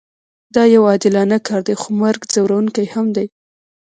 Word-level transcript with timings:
دا 0.55 0.63
یو 0.73 0.83
عادلانه 0.89 1.37
کار 1.47 1.61
دی 1.67 1.73
خو 1.81 1.89
مرګ 2.03 2.21
ځورونکی 2.33 2.85
هم 2.93 3.05
دی 3.15 3.27